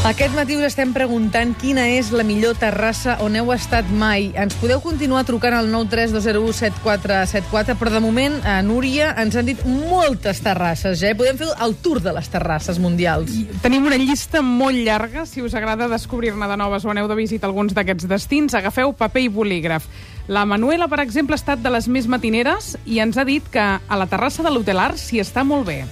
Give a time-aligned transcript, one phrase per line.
[0.00, 4.32] Aquest matí us estem preguntant quina és la millor terrassa on heu estat mai.
[4.32, 10.40] Ens podeu continuar trucant al 932017474, però de moment a Núria ens han dit moltes
[10.40, 11.10] terrasses, ja.
[11.12, 11.16] eh?
[11.18, 13.28] Podem fer el tour de les terrasses mundials.
[13.60, 15.28] Tenim una llista molt llarga.
[15.28, 19.28] Si us agrada descobrir-ne de noves o aneu de visita alguns d'aquests destins, agafeu paper
[19.28, 19.84] i bolígraf.
[20.32, 23.60] La Manuela, per exemple, ha estat de les més matineres i ens ha dit que
[23.60, 25.84] a la terrassa de l'Hotel Art s'hi està molt bé.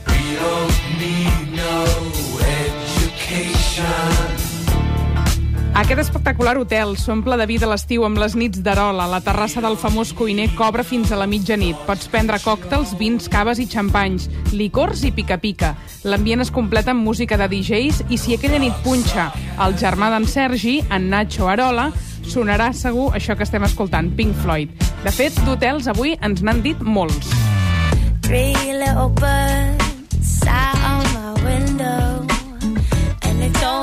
[5.78, 9.06] Aquest espectacular hotel s'omple de vida a l'estiu amb les nits d'Arola.
[9.06, 11.78] La terrassa del famós cuiner cobra fins a la mitjanit.
[11.86, 15.76] Pots prendre còctels, vins, caves i xampanys, licors i pica-pica.
[16.02, 19.30] L'ambient es completa amb música de DJs i si aquella nit punxa
[19.64, 21.92] el germà d'en Sergi, en Nacho Arola,
[22.26, 24.74] sonarà segur això que estem escoltant, Pink Floyd.
[25.06, 27.30] De fet, d'hotels avui ens n'han dit molts.
[28.26, 29.77] Three little birds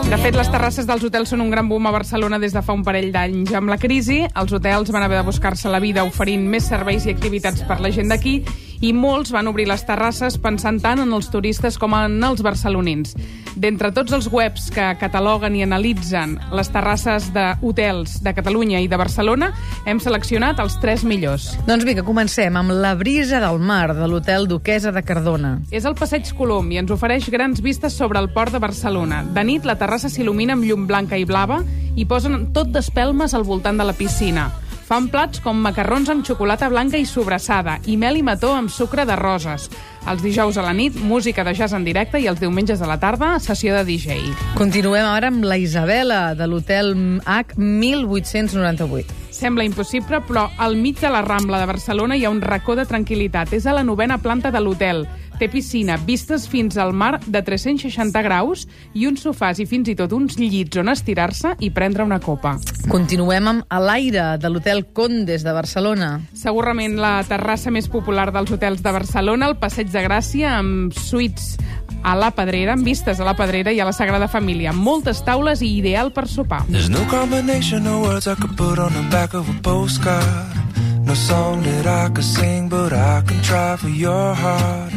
[0.05, 2.75] De fet, les terrasses dels hotels són un gran boom a Barcelona des de fa
[2.77, 3.55] un parell d'anys.
[3.57, 7.15] Amb la crisi, els hotels van haver de buscar-se la vida oferint més serveis i
[7.15, 8.37] activitats per la gent d'aquí
[8.81, 13.15] i molts van obrir les terrasses pensant tant en els turistes com en els barcelonins.
[13.55, 18.99] D'entre tots els webs que cataloguen i analitzen les terrasses d'hotels de Catalunya i de
[18.99, 19.53] Barcelona,
[19.87, 21.53] hem seleccionat els tres millors.
[21.67, 25.55] Doncs vinga, comencem amb la brisa del mar de l'hotel Duquesa de Cardona.
[25.71, 29.23] És el Passeig Colom i ens ofereix grans vistes sobre el port de Barcelona.
[29.23, 31.63] De nit, la terrassa s'il·lumina amb llum blanca i blava
[31.95, 34.49] i posen tot d'espelmes al voltant de la piscina.
[34.85, 39.01] Fan plats com macarrons amb xocolata blanca i sobrassada i mel i mató amb sucre
[39.09, 39.65] de roses.
[40.05, 42.99] Els dijous a la nit, música de jazz en directe i els diumenges a la
[43.01, 44.19] tarda, sessió de DJ.
[44.53, 46.93] Continuem ara amb la Isabela, de l'hotel
[47.25, 49.25] H 1898.
[49.33, 52.85] Sembla impossible, però al mig de la Rambla de Barcelona hi ha un racó de
[52.85, 53.57] tranquil·litat.
[53.57, 55.07] És a la novena planta de l'hotel.
[55.35, 58.63] Té piscina, vistes fins al mar de 360 graus
[58.95, 62.53] i uns sofàs i fins i tot uns llits on estirar-se i prendre una copa.
[62.87, 66.13] Continuem amb a l'aire, de l'hotel Condes de Barcelona.
[66.39, 71.57] Segurament la terrassa més popular dels hotels de Barcelona, el Passeig de Gràcia, amb suites
[72.05, 74.71] a la Pedrera, amb vistes a la Pedrera i a la Sagrada Família.
[74.71, 76.63] Moltes taules i ideal per sopar.
[76.69, 80.64] There's no combination of words I could put on the back of a postcard.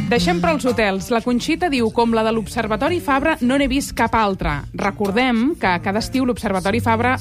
[0.09, 1.11] Deixem però els hotels.
[1.13, 4.63] La Conxita diu, com la de l'Observatori Fabra, no n'he vist cap altra.
[4.73, 7.19] Recordem que cada estiu l'Observatori Fabra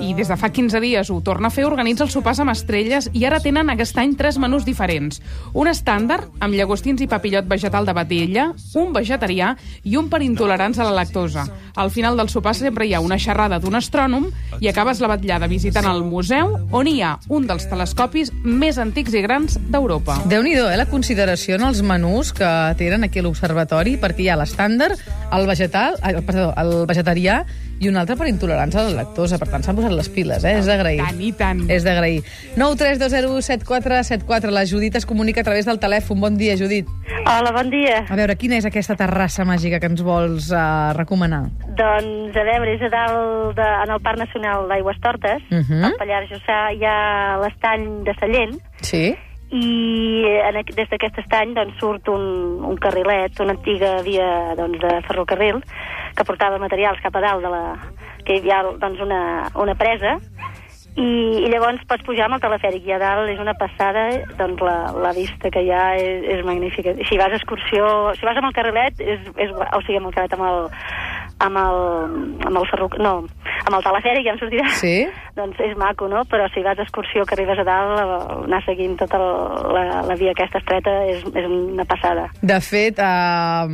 [0.00, 3.10] i des de fa 15 dies ho torna a fer, organitza els sopars amb estrelles
[3.12, 5.20] i ara tenen aquest any tres menús diferents.
[5.52, 8.46] Un estàndard, amb llagostins i papillot vegetal de batella,
[8.80, 9.52] un vegetarià
[9.84, 11.44] i un per intolerants a la lactosa.
[11.76, 15.48] Al final del sopar sempre hi ha una xerrada d'un astrònom i acabes la vetllada
[15.50, 20.20] visitant el museu on hi ha un dels telescopis més antics i grans d'Europa.
[20.26, 24.30] déu nhi eh, la consideració en els menús que tenen aquí a l'Observatori, perquè hi
[24.32, 25.00] ha l'estàndard,
[25.32, 27.44] el vegetal, ai, perdó, el vegetarià
[27.80, 29.38] i un altre per intolerants a la lactosa.
[29.40, 30.58] Per tant, s'han posat les piles, eh?
[30.60, 31.00] És d'agrair.
[31.00, 31.62] Tant i tant.
[31.72, 32.20] És d'agrair.
[32.60, 34.50] 932017474.
[34.52, 36.20] La Judit es comunica a través del telèfon.
[36.20, 36.86] Bon dia, Judit.
[37.26, 38.04] Hola, bon dia.
[38.08, 41.46] A veure, quina és aquesta terrassa màgica que ens vols uh, recomanar?
[41.78, 45.64] Doncs, a veure, és a dalt, de, en el Parc Nacional d'Aigües Tortes, uh Mhm.
[45.80, 45.84] -huh.
[45.86, 49.14] al Pallars Jussà, hi ha l'estany de Sallent, Sí?
[49.50, 52.22] I en, des d'aquest estany doncs, surt un,
[52.66, 55.58] un carrilet, una antiga via doncs, de ferrocarril,
[56.14, 57.64] que portava materials cap a dalt de la...
[58.26, 59.22] que hi ha doncs, una,
[59.58, 60.18] una presa,
[60.98, 61.06] i,
[61.46, 64.08] i llavors pots pujar amb el telefèric i a dalt és una passada
[64.38, 66.96] doncs la, la vista que hi ha és, és magnífica.
[67.06, 67.86] Si vas a excursió,
[68.18, 70.66] si vas amb el carrilet és, és, o sigui amb el carrilet amb el
[71.40, 71.78] amb el,
[72.44, 73.12] amb el ferro, no,
[73.66, 74.94] amb el telefèric ja em sortirà Sí?
[75.40, 76.24] doncs és maco, no?
[76.30, 79.28] Però si vas d'excursió que arribes a dalt, eh, anar seguint tota el,
[79.76, 82.28] la, la via aquesta estreta és, és una passada.
[82.42, 83.70] De fet, uh,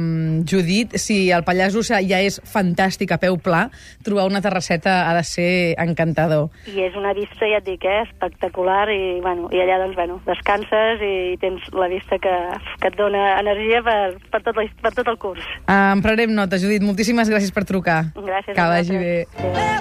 [0.49, 3.67] Judit, si el Pallars Jussà ja és fantàstic a peu pla,
[4.06, 5.50] trobar una terrasseta ha de ser
[5.83, 6.50] encantador.
[6.71, 10.21] I és una vista, ja et dic, eh, espectacular i, bueno, i allà, doncs, bueno,
[10.27, 12.35] descanses i tens la vista que,
[12.83, 13.99] que et dona energia per,
[14.33, 15.47] per, tot, la, per tot el curs.
[15.67, 16.85] Uh, en prenem nota, Judit.
[16.87, 18.05] Moltíssimes gràcies per trucar.
[18.17, 19.17] Gràcies Que vagi bé.
[19.37, 19.75] Adéu.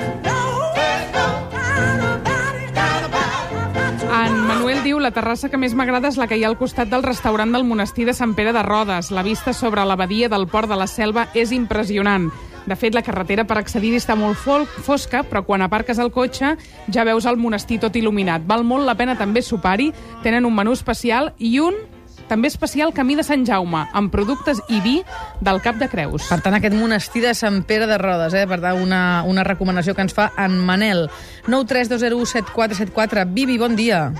[4.86, 7.50] Diu la terrassa que més m'agrada és la que hi ha al costat del restaurant
[7.56, 9.10] del monestir de Sant Pere de Rodes.
[9.10, 12.28] La vista sobre la badia del port de la Selva és impressionant.
[12.70, 16.54] De fet, la carretera per accedir-hi està molt fosca, però quan aparques el cotxe
[16.94, 18.46] ja veus el monestir tot il·luminat.
[18.46, 19.90] Val molt la pena també sopar-hi.
[20.22, 21.82] Tenen un menú especial i un
[22.30, 25.04] també especial Camí de Sant Jaume, amb productes i vi
[25.46, 26.28] del Cap de Creus.
[26.30, 28.46] Per tant, aquest monestir de Sant Pere de Rodes, eh?
[28.50, 31.10] per tant, una, una recomanació que ens fa en Manel.
[31.48, 33.26] 932017474.
[33.36, 34.12] Bibi, bon dia.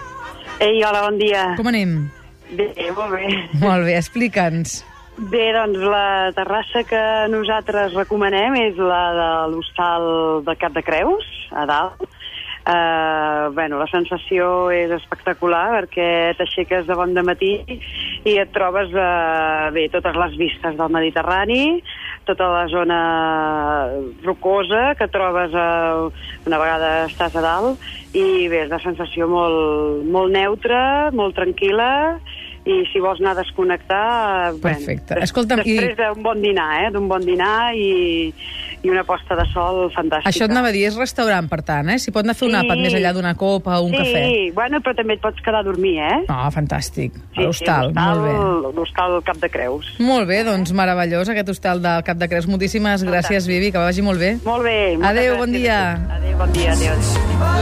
[0.60, 1.56] Ei, hola, bon dia.
[1.58, 2.10] Com anem?
[2.56, 3.26] Bé, molt bé.
[3.60, 4.84] Molt bé, explica'ns.
[5.16, 7.02] Bé, doncs la terrassa que
[7.32, 10.08] nosaltres recomanem és la de l'hostal
[10.44, 12.04] de Cap de Creus, a dalt.
[12.66, 17.52] Uh, bueno, la sensació és espectacular perquè t'aixeques de bon de matí
[18.26, 21.84] i et trobes uh, bé, totes les vistes del Mediterrani,
[22.26, 22.98] tota la zona
[24.26, 26.10] rocosa que trobes uh,
[26.50, 27.86] una vegada estàs a dalt
[28.18, 31.92] i bé, és una sensació molt, molt neutra, molt tranquil·la
[32.66, 34.54] i si vols anar a desconnectar...
[34.56, 35.14] bé, Perfecte.
[35.20, 36.90] des- Escolta'm, i- després d'un bon dinar, eh?
[36.96, 38.32] D'un bon dinar i,
[38.84, 40.30] i una posta de sol fantàstica.
[40.30, 42.00] Això et anava a dir, és restaurant, per tant, eh?
[42.00, 42.62] Si pot anar a fer un Sí.
[42.68, 44.54] àpat més enllà d'una copa o un sí, cafè.
[44.54, 46.24] bueno, però també et pots quedar a dormir, eh?
[46.28, 47.14] Ah, fantàstic.
[47.34, 48.76] Sí, a l'hostal, sí, molt bé.
[48.76, 49.96] L'hostal Cap de Creus.
[50.00, 52.48] Molt bé, doncs meravellós aquest hostal del Cap de Creus.
[52.48, 54.38] Moltíssimes gràcies, Vivi, que vagi molt bé.
[54.46, 54.98] Molt bé.
[55.02, 55.94] Adéu, bon dia.
[56.16, 56.72] Adéu, bon dia.
[56.74, 56.94] Adéu.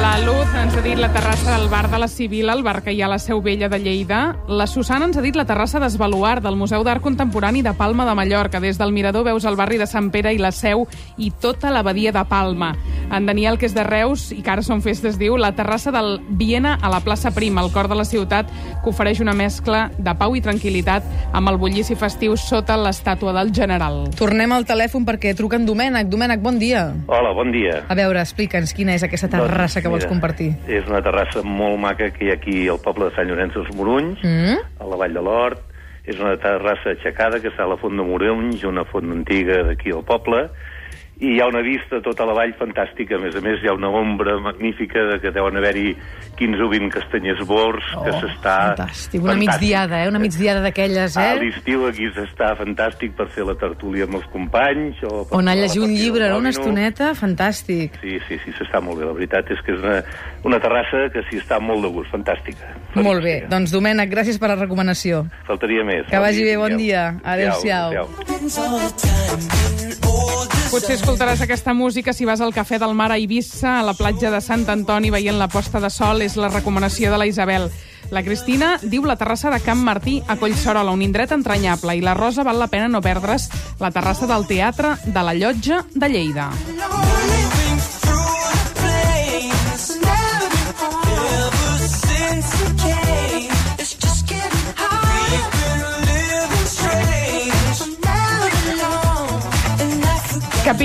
[0.02, 2.92] La Luz ens ha dit la terrassa del bar de la Civil, el bar que
[2.94, 4.36] hi ha a la Seu Vella de Lleida.
[4.48, 8.14] La Susana ens ha dit la terrassa d'Esbaluart, del Museu d'Art Contemporani de Palma de
[8.16, 8.60] Mallorca.
[8.60, 10.88] Des del mirador veus el barri de Sant Pere i la Seu
[11.18, 12.74] i tota l'abadia de Palma.
[13.14, 16.20] En Daniel, que és de Reus i que ara són festes, diu la terrassa del
[16.30, 18.48] Viena a la plaça Prima, al cor de la ciutat,
[18.84, 23.52] que ofereix una mescla de pau i tranquil·litat amb el bullici festiu sota l'estàtua del
[23.54, 24.08] general.
[24.18, 26.08] Tornem al telèfon perquè truca en Domènec.
[26.10, 26.88] Domènec, bon dia.
[27.08, 27.84] Hola, bon dia.
[27.88, 30.50] A veure, explica'ns quina és aquesta terrassa que vols Doncs, compartir.
[30.68, 33.70] És una terrassa molt maca que hi ha aquí al poble de Sant Llorenç dels
[33.76, 34.58] Morunys, Mm?
[34.80, 35.60] a la Vall de l'Hort.
[36.06, 39.92] És una terrassa aixecada que està a la Font de Morunys, una font antiga d'aquí
[39.94, 40.50] al poble,
[41.22, 43.16] i hi ha una vista a tota la vall fantàstica.
[43.16, 45.94] A més a més, hi ha una ombra magnífica de que deuen haver-hi
[46.40, 48.56] 15 o 20 castanyers bords, que s'està...
[48.74, 50.08] Oh, Fantàstic, una migdiada, eh?
[50.10, 51.40] Una migdiada d'aquelles, A eh?
[51.44, 54.96] l'estiu aquí s'està fantàstic per fer la tertúlia amb els companys.
[55.06, 56.38] O per O anar a fer la llegir un llibre, no?
[56.42, 57.90] Una estoneta, fantàstic.
[58.02, 59.06] Sí, sí, sí, s'està molt bé.
[59.08, 60.00] La veritat és que és una,
[60.50, 62.66] una terrassa que s'hi està molt de gust, fantàstica.
[62.98, 63.46] Molt bé.
[63.46, 63.52] Fantàstica.
[63.54, 65.14] Doncs, Domènec, gràcies per la recomanació.
[65.48, 66.04] Faltaria més.
[66.10, 67.02] Que vagi bé, bon dia.
[67.24, 67.88] Adéu-siau.
[67.94, 70.33] Adéu-siau.
[70.74, 74.32] Potser escoltaràs aquesta música si vas al Cafè del Mar a Eivissa, a la platja
[74.34, 76.24] de Sant Antoni, veient la posta de sol.
[76.26, 77.70] És la recomanació de la Isabel.
[78.10, 82.18] La Cristina diu la terrassa de Camp Martí a Collserola, un indret entranyable, i la
[82.18, 86.50] Rosa val la pena no perdre's la terrassa del Teatre de la Llotja de Lleida.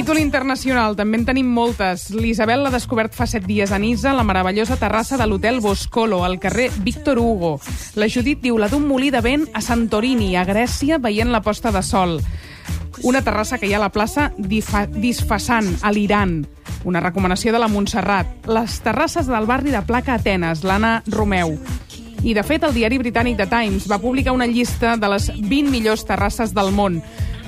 [0.08, 2.06] Capítol internacional, també en tenim moltes.
[2.16, 6.38] L'Isabel l'ha descobert fa set dies a Nisa, la meravellosa terrassa de l'hotel Boscolo, al
[6.40, 7.50] carrer Víctor Hugo.
[7.92, 11.68] La Judit diu la d'un molí de vent a Santorini, a Grècia, veient la posta
[11.76, 12.22] de sol.
[13.04, 16.38] Una terrassa que hi ha a la plaça Disfassant, a l'Iran.
[16.88, 18.48] Una recomanació de la Montserrat.
[18.48, 21.58] Les terrasses del barri de Placa Atenes, l'Anna Romeu.
[22.24, 25.68] I, de fet, el diari britànic The Times va publicar una llista de les 20
[25.68, 27.02] millors terrasses del món.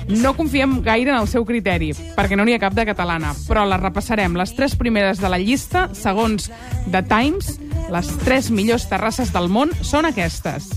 [0.09, 3.65] No confiem gaire en el seu criteri, perquè no n'hi ha cap de catalana, però
[3.69, 4.35] les repassarem.
[4.39, 6.49] Les tres primeres de la llista, segons
[6.89, 7.57] The Times,
[7.91, 10.71] les tres millors terrasses del món són aquestes.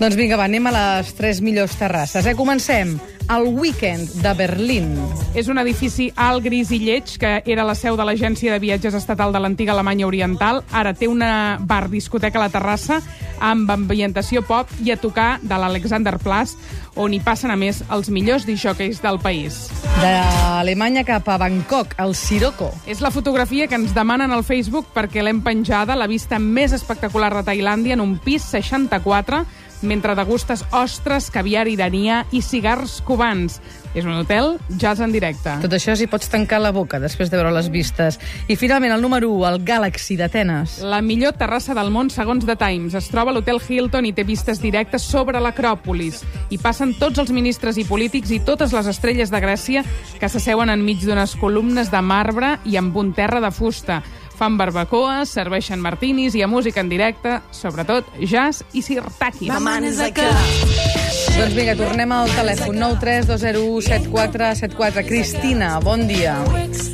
[0.00, 2.24] Doncs vinga, va, anem a les tres millors terrasses.
[2.24, 2.36] Eh?
[2.36, 2.96] Comencem.
[3.30, 4.96] El Weekend de Berlín.
[5.38, 8.96] És un edifici alt, gris i lleig que era la seu de l'Agència de Viatges
[8.98, 10.64] Estatal de l'antiga Alemanya Oriental.
[10.74, 12.98] Ara té una bar-discoteca a la terrassa
[13.38, 16.56] amb ambientació pop i a tocar de l'Alexanderplatz,
[16.98, 19.62] on hi passen, a més, els millors disjòqueis del país.
[20.02, 22.72] D'Alemanya cap a Bangkok, el Sirocco.
[22.90, 27.30] És la fotografia que ens demanen al Facebook perquè l'hem penjada, la vista més espectacular
[27.38, 29.44] de Tailàndia, en un pis 64,
[29.82, 33.60] mentre degustes ostres, caviar iranià i cigars cubans.
[33.90, 35.56] És un hotel jazz en directe.
[35.64, 38.20] Tot això si pots tancar la boca després de veure les vistes.
[38.46, 40.76] I finalment, el número 1, el Galaxy d'Atenes.
[40.86, 42.94] La millor terrassa del món, segons The Times.
[42.94, 46.22] Es troba a l'Hotel Hilton i té vistes directes sobre l'Acròpolis.
[46.50, 49.82] Hi passen tots els ministres i polítics i totes les estrelles de Grècia
[50.20, 54.04] que s'asseuen enmig d'unes columnes de marbre i amb un terra de fusta.
[54.40, 59.52] Fan barbacoa, serveixen martinis i a música en directe, sobretot jazz i sirtaki.
[59.52, 65.04] Doncs vinga, tornem al telèfon 932017474.
[65.04, 66.40] Cristina, bon dia.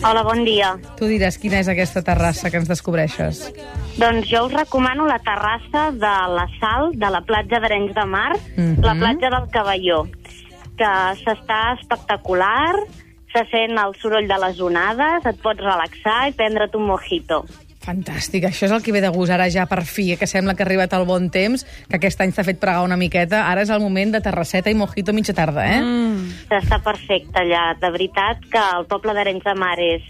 [0.03, 0.75] Hola, bon dia.
[0.99, 3.47] Tu diràs quina és aquesta terrassa que ens descobreixes.
[3.95, 8.35] Doncs jo us recomano la terrassa de la Sal, de la platja d'Arenys de Mar,
[8.57, 8.83] Mhm.
[8.83, 10.03] la platja del Cavalló,
[10.77, 10.91] que
[11.23, 12.75] s'està espectacular,
[13.37, 17.43] se sent el soroll de les onades, et pots relaxar i prendre't un mojito.
[17.87, 20.57] Fantàstic, això és el que ve de gust ara ja per fi, eh, que sembla
[20.57, 23.45] que ha arribat el bon temps, que aquest any s'ha fet pregar una miqueta.
[23.47, 25.83] Ara és el moment de terrasseta i mojito mitja tarda, eh?
[25.83, 26.33] Mm.
[26.57, 27.77] Està perfecte allà.
[27.79, 30.03] De veritat que el poble d'Arenys de Mar és,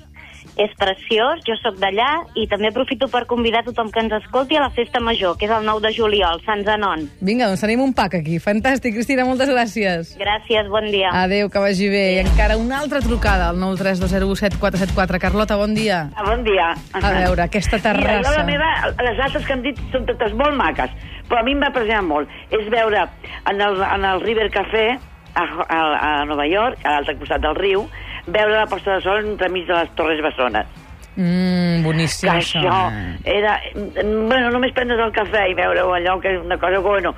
[0.56, 4.62] és preciós, jo sóc d'allà i també aprofito per convidar tothom que ens escolti a
[4.62, 7.08] la Festa Major, que és el 9 de juliol, Sant Zanon.
[7.20, 8.38] Vinga, doncs tenim un pack aquí.
[8.38, 10.14] Fantàstic, Cristina, moltes gràcies.
[10.20, 11.10] Gràcies, bon dia.
[11.12, 12.04] Adéu, que vagi bé.
[12.16, 15.18] I encara una altra trucada al 932017474.
[15.20, 16.10] Carlota, bon dia.
[16.14, 16.72] Ah, Bon dia.
[16.92, 18.32] A veure, aquesta Mira, terrassa.
[18.38, 18.70] la meva,
[19.02, 20.90] les altres que hem dit són totes molt maques,
[21.28, 22.28] però a mi em va impressionar molt.
[22.50, 23.06] És veure
[23.50, 24.98] en el, en el River Café,
[25.36, 25.80] a, a,
[26.20, 27.86] a Nova York, a l'altre costat del riu,
[28.26, 30.66] veure la posta de sol entremig de les Torres Bessones.
[31.16, 32.60] Mmm, boníssim, Que això.
[32.60, 33.58] això era...
[34.04, 37.14] Bueno, només prendre's el cafè i veure-ho allò, que és una cosa, bueno,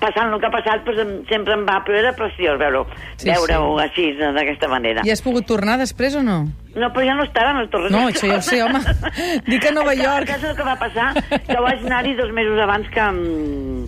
[0.00, 2.86] passant el que ha passat, doncs, em- sempre em va, però era preciós veure-ho,
[3.20, 5.02] Sí, veure-ho així, d'aquesta manera.
[5.04, 6.46] I has pogut tornar després o no?
[6.76, 8.80] No, però ja no estaven les Torres No, això ja ho sé, home.
[9.50, 10.26] Dic a Nova que- York.
[10.28, 11.12] Que, és el que va passar,
[11.46, 13.86] que vaig anar-hi dos mesos abans que, mm,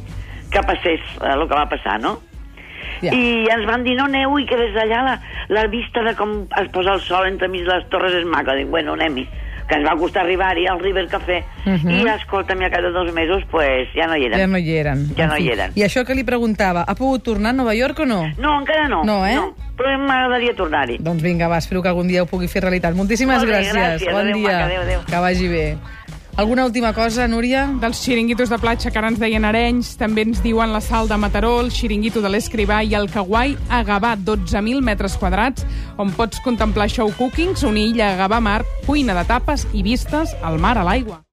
[0.52, 2.18] que passés eh, el que va passar, no?
[3.02, 3.12] Ja.
[3.14, 6.46] I ens van dir, no aneu, i que des d'allà la, la vista de com
[6.60, 8.54] es posa el sol entremig de les torres és maca.
[8.54, 9.28] Dic, bueno, anem-hi
[9.68, 11.90] que ens va costar arribar-hi al River Café Mhm.
[11.90, 14.38] i escolta'm, ja cada dos mesos pues, ja no hi eren.
[14.40, 15.02] Ja no hi eren.
[15.14, 15.72] Ja no hi eren.
[15.76, 18.22] I això que li preguntava, ha pogut tornar a Nova York o no?
[18.38, 19.04] No, encara no.
[19.04, 19.34] No, eh?
[19.34, 20.96] No, però m'agradaria tornar-hi.
[20.98, 22.94] Doncs vinga, va, espero que algun dia ho pugui fer realitat.
[22.94, 23.74] Moltíssimes Molt bé, gràcies.
[23.74, 24.10] gràcies.
[24.10, 24.52] Bon Adéu, dia.
[24.52, 25.00] maca, adéu, adéu.
[25.04, 25.76] Que vagi bé.
[26.38, 27.66] Alguna última cosa, Núria?
[27.80, 31.18] Dels xiringuitos de platja que ara ens deien Arenys, també ens diuen la Sal de
[31.18, 35.66] Mataró, el xiringuito de l'Escrivà i el Kawaii a Gavà, 12.000 metres quadrats,
[35.98, 40.38] on pots contemplar show cookings, una illa a Gavà Mar, cuina de tapes i vistes
[40.38, 41.24] al mar a l'aigua.